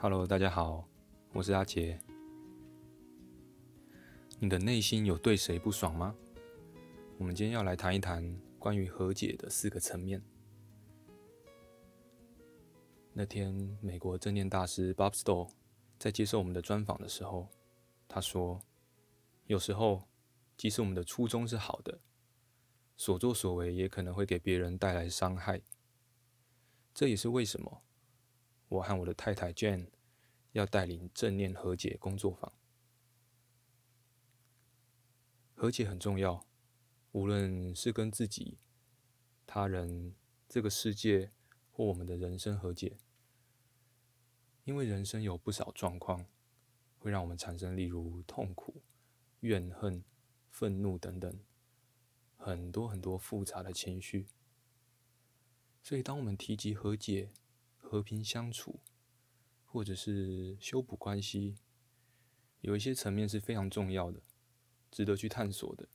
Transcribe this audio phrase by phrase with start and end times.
[0.00, 0.88] Hello，大家好，
[1.32, 1.98] 我是阿杰。
[4.38, 6.14] 你的内心有对谁不爽吗？
[7.18, 10.22] 我们今天要来谈一谈关于和解的四个层面。
[13.12, 15.50] 那天，美国正念大师 Bob Stoll
[15.98, 17.48] 在接受我们的专访的时候，
[18.06, 18.62] 他说
[19.48, 20.04] ：“有时候，
[20.56, 21.98] 即使我们的初衷是好的，
[22.96, 25.60] 所作所为也可能会给别人带来伤害。
[26.94, 27.82] 这也是为什么。”
[28.68, 29.88] 我和我的太太 Jane
[30.52, 32.52] 要带领正念和解工作坊。
[35.54, 36.46] 和解很重要，
[37.12, 38.58] 无论是跟自己、
[39.46, 40.14] 他人、
[40.48, 41.32] 这个世界
[41.72, 42.98] 或我们的人生和解。
[44.64, 46.26] 因为人生有不少状况
[46.98, 48.82] 会让我们产生，例如痛苦、
[49.40, 50.04] 怨恨、
[50.50, 51.40] 愤怒等等，
[52.36, 54.26] 很多很多复杂的情绪。
[55.82, 57.32] 所以，当我们提及和解，
[57.88, 58.80] 和平相处，
[59.64, 61.56] 或者是修补关系，
[62.60, 64.20] 有一些层面是非常重要的，
[64.90, 65.88] 值得去探索的。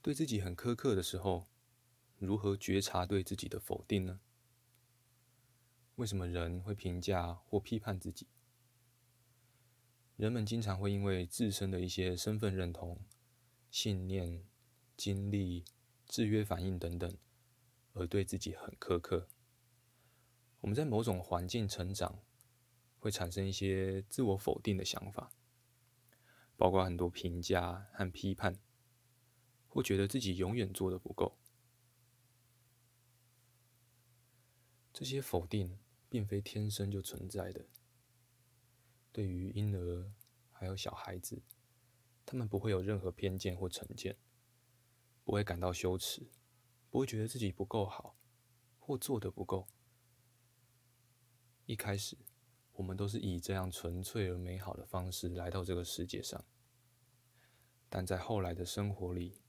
[0.00, 1.46] 对自己很苛刻的时候，
[2.16, 4.20] 如何觉察对自己的否定呢？
[5.96, 8.26] 为什么人会评价或批判自己？
[10.16, 13.04] 人们经常会因为自身的一些身份认同、
[13.70, 14.46] 信念、
[14.96, 15.66] 经历、
[16.06, 17.14] 制约反应等等。
[17.92, 19.28] 而对自己很苛刻。
[20.60, 22.22] 我们在某种环境成长，
[22.98, 25.32] 会产生一些自我否定的想法，
[26.56, 28.58] 包括很多评价和批判，
[29.68, 31.36] 或觉得自己永远做得不够。
[34.92, 35.78] 这些否定
[36.08, 37.66] 并非天生就存在的。
[39.10, 40.12] 对于婴儿
[40.52, 41.42] 还有小孩子，
[42.24, 44.16] 他们不会有任何偏见或成见，
[45.24, 46.30] 不会感到羞耻。
[46.92, 48.14] 不会觉得自己不够好，
[48.78, 49.66] 或做得不够。
[51.64, 52.18] 一开始，
[52.74, 56.44] 我们都是以这样纯粹而美好的方式来到这个世界上，
[57.88, 59.40] 但在后来的生活里，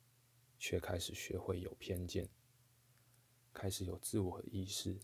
[0.58, 2.30] 却开始学会有偏见，
[3.52, 5.02] 开始有自我意识，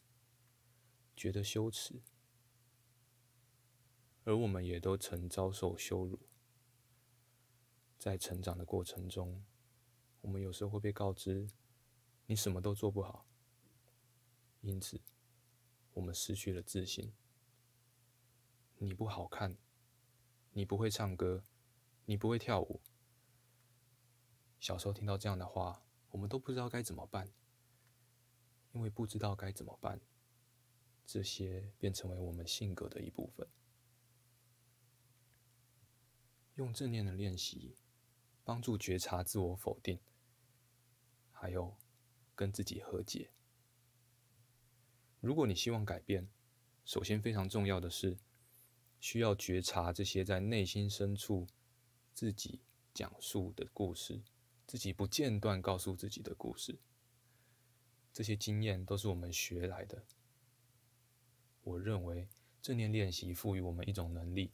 [1.18, 2.02] 觉得羞耻，
[4.24, 6.18] 而我们也都曾遭受羞辱。
[7.98, 9.44] 在成长的过程中，
[10.22, 11.50] 我们有时候会被告知。
[12.30, 13.26] 你什么都做不好，
[14.62, 15.02] 因此
[15.94, 17.12] 我们失去了自信。
[18.78, 19.58] 你不好看，
[20.52, 21.44] 你不会唱歌，
[22.06, 22.82] 你不会跳舞。
[24.60, 27.34] 小时候听到这样的话，我们都不知道该怎么办，
[28.74, 30.00] 因为不知道该怎么办，
[31.08, 33.48] 这些便成为我们性格的一部分。
[36.54, 37.76] 用正念的练习，
[38.44, 40.00] 帮助觉察自我否定，
[41.32, 41.76] 还有。
[42.40, 43.32] 跟自己和解。
[45.20, 46.30] 如果你希望改变，
[46.86, 48.18] 首先非常重要的是，
[49.02, 51.46] 需要觉察这些在内心深处
[52.14, 52.62] 自己
[52.94, 54.22] 讲述的故事，
[54.66, 56.80] 自己不间断告诉自己的故事。
[58.14, 60.06] 这些经验都是我们学来的。
[61.64, 62.30] 我认为
[62.62, 64.54] 正念练习赋予我们一种能力，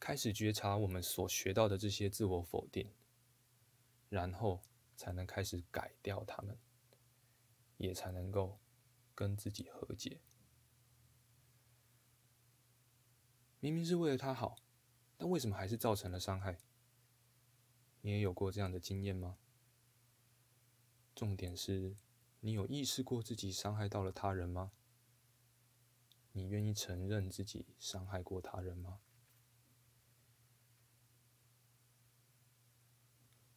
[0.00, 2.90] 开始觉察我们所学到的这些自我否定，
[4.08, 4.62] 然后
[4.96, 6.58] 才能开始改掉它们。
[7.76, 8.60] 也才能够
[9.14, 10.20] 跟自己和解。
[13.60, 14.56] 明明是为了他好，
[15.16, 16.58] 但为什么还是造成了伤害？
[18.02, 19.38] 你也有过这样的经验吗？
[21.14, 21.96] 重点是，
[22.40, 24.72] 你有意识过自己伤害到了他人吗？
[26.32, 29.00] 你愿意承认自己伤害过他人吗？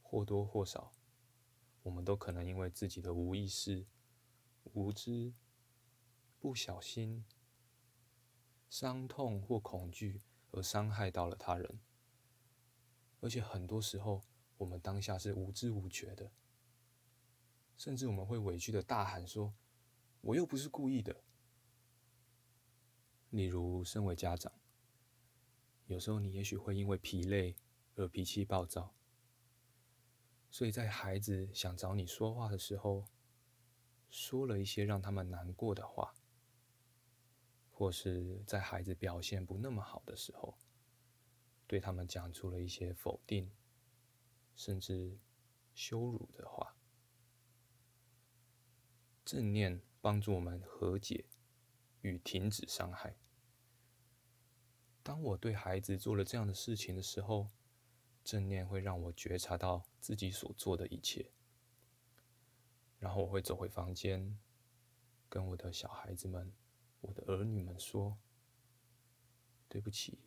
[0.02, 0.94] 或多或少，
[1.84, 3.86] 我们都可能因为自己的无意识。
[4.74, 5.34] 无知、
[6.40, 7.26] 不小心、
[8.70, 10.22] 伤痛或恐惧
[10.52, 11.80] 而伤害到了他人，
[13.22, 14.24] 而且很多时候
[14.58, 16.32] 我们当下是无知无觉的，
[17.76, 19.54] 甚至我们会委屈的大喊说
[20.22, 21.24] ：“我又不是故意的。”
[23.32, 24.52] 例如，身为家长，
[25.86, 27.56] 有时候你也许会因为疲累
[27.96, 28.96] 而脾气暴躁，
[30.50, 33.06] 所以在孩子想找你说话的时候，
[34.10, 36.14] 说了一些让他们难过的话，
[37.72, 40.58] 或是在孩子表现不那么好的时候，
[41.68, 43.52] 对他们讲出了一些否定，
[44.56, 45.18] 甚至
[45.76, 46.76] 羞辱的话。
[49.26, 51.26] 正念帮助我们和解
[52.02, 53.18] 与停止伤害。
[55.04, 57.50] 当我对孩子做了这样的事情的时候，
[58.24, 61.32] 正念会让我觉察到自己所做的一切，
[63.00, 64.38] 然后我会走回房间，
[65.30, 66.52] 跟我的小孩子们、
[67.02, 68.18] 我的儿女们说
[69.70, 70.20] ：“对不起，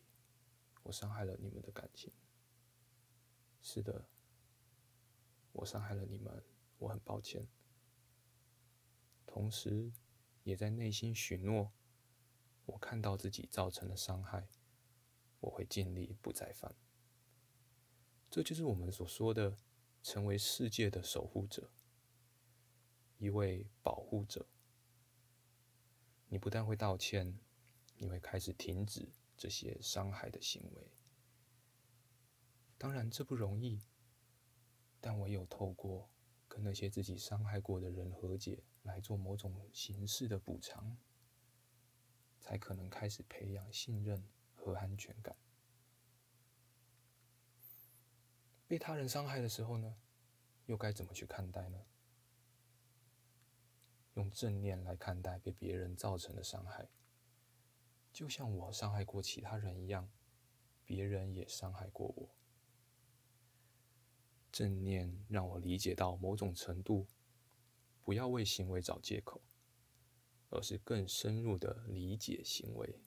[0.83, 2.13] 我伤害了你们的感情。
[3.61, 4.07] 是的，
[5.51, 6.43] 我伤害了你们，
[6.77, 7.47] 我很抱歉。”
[9.27, 9.91] 同时，
[10.43, 11.71] 也在内心许诺：
[12.65, 14.47] 我看到自己造成的伤害，
[15.41, 16.75] 我会尽力不再犯。
[18.29, 19.57] 这就是我们所说的，
[20.01, 21.69] 成为世界的守护者，
[23.21, 24.45] 一位保护者。
[26.27, 27.39] 你不但会道歉，
[27.95, 29.07] 你会开始停止
[29.37, 30.91] 这些伤害的行为。
[32.77, 33.81] 当然，这不容易，
[34.99, 36.09] 但唯有透过
[36.47, 38.63] 跟那些自己伤害过的人和解。
[38.83, 40.97] 来做某种形式的补偿，
[42.39, 45.37] 才可能开始培养信任和安全感。
[48.67, 49.95] 被他人伤害的时候呢，
[50.65, 51.85] 又该怎么去看待呢？
[54.21, 56.87] 用正念来看待被别人造成的伤害，
[58.13, 60.07] 就像我伤害过其他人一样，
[60.85, 62.29] 别人也伤害过我。
[64.51, 67.07] 正念让我理解到某种程度。
[68.03, 69.41] 不要为行为找借口，
[70.49, 72.99] 而是更深入的理解行为。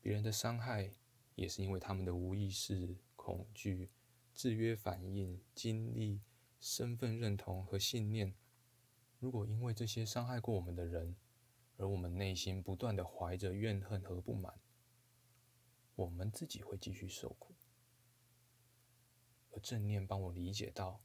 [0.00, 0.92] 别人的伤害
[1.36, 3.90] 也是因为他们的无意识、恐惧、
[4.34, 6.20] 制约反应、经历、
[6.60, 8.34] 身份认同和信念。
[9.18, 11.16] 如果因为这些伤害过我们的人，
[11.76, 14.60] 而我们内心不断的怀着怨恨和不满，
[15.94, 17.54] 我们自己会继续受苦。
[19.50, 21.00] 而正念帮我理解到。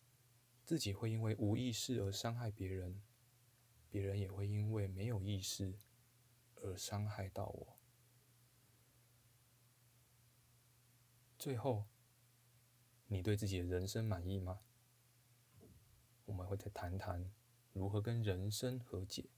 [0.64, 3.02] 自己会因为无意识而伤害别人，
[3.90, 5.78] 别人也会因为没有意识
[6.56, 7.78] 而伤害到我。
[11.38, 11.88] 最后，
[13.08, 14.62] 你对自己的人生满意吗？
[16.26, 17.30] 我们会再谈谈
[17.74, 19.30] 如何跟人生和解。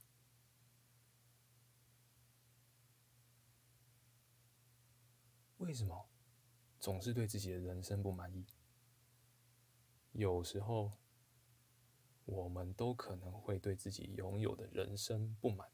[5.57, 6.09] 为什么
[6.79, 8.45] 总是对自己的人生不满意？
[10.11, 10.91] 有时候。
[12.25, 15.69] 我们都可能会对自己拥有的人生不满。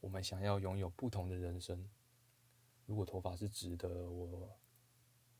[0.00, 1.88] 我们想要拥有不同的人生。
[2.84, 4.58] 如果头发是直的，我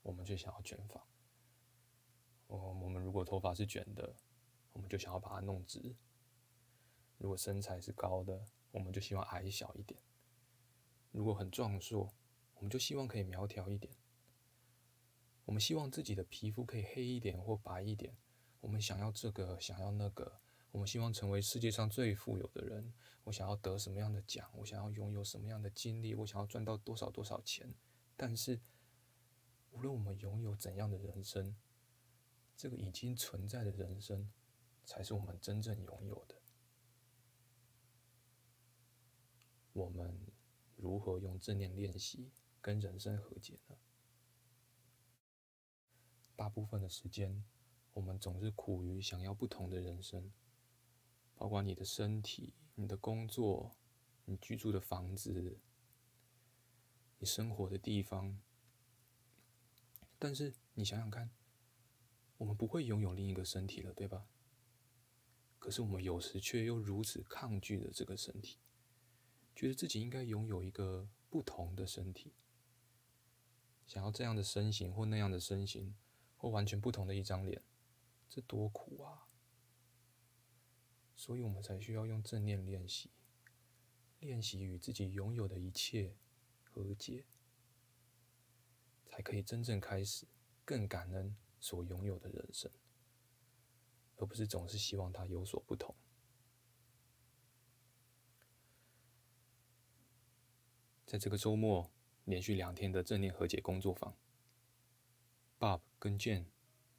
[0.02, 1.04] 我们就想要卷发。
[2.46, 4.14] 我我们如果头发是卷的，
[4.74, 5.96] 我们就想要把它弄直。
[7.18, 9.98] 如果身材是高的，我们就希望矮小一点。
[11.10, 12.12] 如果很壮硕，
[12.56, 13.94] 我们就希望可以苗条一点。
[15.46, 18.16] 我们希望自己的皮肤可以黑一点或白一点。
[18.60, 20.40] 我们想要这个，想要那个。
[20.72, 22.92] 我们希望成为世界上最富有的人。
[23.22, 24.50] 我想要得什么样的奖？
[24.54, 26.14] 我想要拥有什么样的经历？
[26.14, 27.72] 我想要赚到多少多少钱？
[28.16, 28.60] 但是，
[29.70, 31.54] 无论我们拥有怎样的人生，
[32.56, 34.32] 这个已经存在的人生，
[34.84, 36.34] 才是我们真正拥有的。
[39.72, 40.18] 我们
[40.76, 42.30] 如何用正念练习
[42.60, 43.76] 跟人生和解呢？
[46.36, 47.44] 大部分的时间。
[47.92, 50.32] 我们总是苦于想要不同的人生，
[51.36, 53.76] 包括你的身体、你的工作、
[54.24, 55.60] 你居住的房子、
[57.20, 58.36] 你生活的地方。
[60.18, 61.30] 但是你想想看，
[62.36, 64.26] 我们不会拥有另一个身体了，对吧？
[65.64, 68.58] 可是我们有时却又如此抗拒着这个身体，
[69.56, 72.34] 觉得自己应该拥有一个不同的身体，
[73.86, 75.94] 想要这样的身形或那样的身形，
[76.36, 77.62] 或完全不同的一张脸。
[78.28, 79.26] 这多苦啊！
[81.16, 83.08] 所以我们才需要用正念练习，
[84.20, 86.14] 练习与自己拥有的一切
[86.62, 87.24] 和解，
[89.06, 90.26] 才可以真正开始
[90.62, 92.70] 更感恩所拥有的人生，
[94.16, 95.94] 而不是总是希望它有所不同。
[101.06, 101.90] 在这个周末
[102.24, 104.16] 连续两天的正念和解工作坊
[105.58, 106.46] ，Bob 跟 Jane。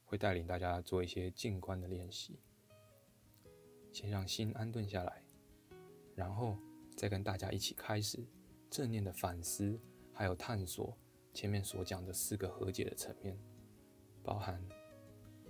[0.08, 2.38] 会带领大家做一些静观的练习，
[3.92, 5.20] 先让心安顿下来，
[6.14, 6.56] 然后
[6.96, 8.24] 再跟大家一起开始
[8.70, 9.76] 正念的反思，
[10.12, 10.96] 还有探索
[11.34, 13.36] 前面所讲的四个和解的层面，
[14.22, 14.64] 包含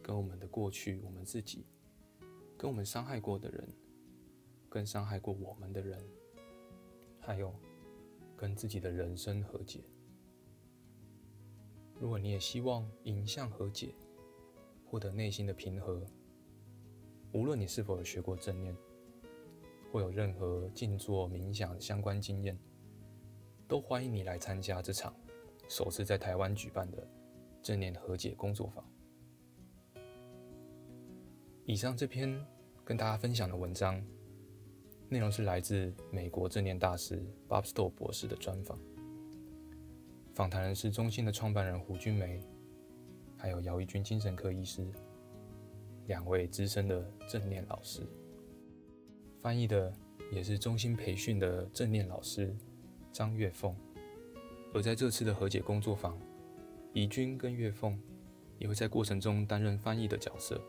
[0.06, 1.66] 跟我们的过去、我们自己、
[2.56, 3.68] 跟我们伤害过的人、
[4.68, 6.00] 跟伤害过我们的人，
[7.18, 7.52] 还有
[8.36, 9.82] 跟自己的人生和解。
[11.98, 13.96] 如果你也希望迎向和解，
[14.84, 16.06] 获得内心的平和，
[17.32, 18.76] 无论你是否有学过正念，
[19.90, 22.56] 或有任何静坐冥想相关经验，
[23.66, 25.12] 都欢迎你来参加这场
[25.68, 27.04] 首次在台湾举办的
[27.60, 28.88] 正念和解工作坊。
[31.68, 32.40] 以上这篇
[32.84, 34.00] 跟大家分享的文章，
[35.08, 38.78] 内容是来自美国正念大师 Bob Stoll 博士的专访。
[40.32, 42.40] 访谈人是中心的创办人胡君梅，
[43.36, 44.86] 还有姚一军精神科医师，
[46.06, 48.06] 两位资深的正念老师。
[49.40, 49.92] 翻译的
[50.30, 52.56] 也是中心培训的正念老师
[53.12, 53.74] 张月凤。
[54.72, 56.16] 而在这次的和解工作坊，
[56.92, 58.00] 怡君跟月凤
[58.56, 60.60] 也会在过程中担任翻译的角色。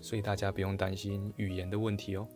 [0.00, 2.26] 所以大家不用担心语言的问题哦。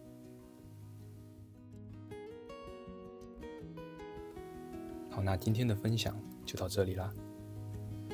[5.11, 7.13] 好，那今天的分享就到这里啦。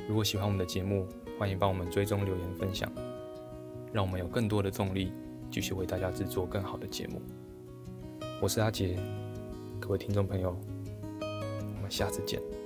[0.08, 1.06] 如果喜欢我们的节目，
[1.38, 2.90] 欢迎帮我们追踪、留言、分享，
[3.92, 5.12] 让我们有更多的动力
[5.50, 7.22] 继续为大家制作更好的节目。
[8.42, 8.98] 我是阿杰，
[9.80, 10.56] 各位听众朋友，
[11.20, 12.57] 我们下次见。